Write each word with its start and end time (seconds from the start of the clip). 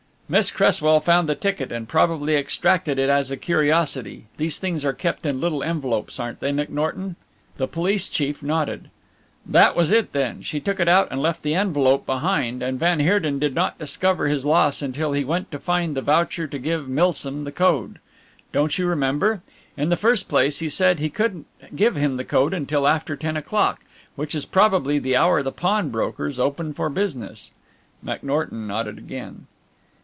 "Miss 0.31 0.49
Cresswell 0.49 1.01
found 1.01 1.27
the 1.27 1.35
ticket 1.35 1.73
and 1.73 1.89
probably 1.89 2.37
extracted 2.37 2.97
it 2.97 3.09
as 3.09 3.31
a 3.31 3.35
curiosity. 3.35 4.27
These 4.37 4.59
things 4.59 4.85
are 4.85 4.93
kept 4.93 5.25
in 5.25 5.41
little 5.41 5.61
envelopes, 5.61 6.21
aren't 6.21 6.39
they, 6.39 6.53
McNorton?" 6.53 7.15
The 7.57 7.67
police 7.67 8.07
chief 8.07 8.41
nodded. 8.41 8.89
"That 9.45 9.75
was 9.75 9.91
it, 9.91 10.13
then. 10.13 10.41
She 10.41 10.61
took 10.61 10.79
it 10.79 10.87
out 10.87 11.09
and 11.11 11.21
left 11.21 11.43
the 11.43 11.53
envelope 11.53 12.05
behind, 12.05 12.63
and 12.63 12.79
van 12.79 13.01
Heerden 13.01 13.39
did 13.39 13.53
not 13.53 13.77
discover 13.77 14.29
his 14.29 14.45
loss 14.45 14.81
until 14.81 15.11
he 15.11 15.25
went 15.25 15.51
to 15.51 15.59
find 15.59 15.97
the 15.97 16.01
voucher 16.01 16.47
to 16.47 16.57
give 16.57 16.87
Milsom 16.87 17.43
the 17.43 17.51
code. 17.51 17.99
Don't 18.53 18.77
you 18.77 18.85
remember? 18.85 19.41
In 19.75 19.89
the 19.89 19.97
first 19.97 20.29
place 20.29 20.59
he 20.59 20.69
said 20.69 20.99
he 20.99 21.09
couldn't 21.09 21.45
give 21.75 21.97
him 21.97 22.15
the 22.15 22.23
code 22.23 22.53
until 22.53 22.87
after 22.87 23.17
ten 23.17 23.35
o'clock, 23.35 23.81
which 24.15 24.33
is 24.33 24.45
probably 24.45 24.97
the 24.97 25.17
hour 25.17 25.43
the 25.43 25.51
pawnbrokers 25.51 26.39
open 26.39 26.73
for 26.73 26.89
business." 26.89 27.51
McNorton 28.01 28.65
nodded 28.67 28.97
again. 28.97 29.47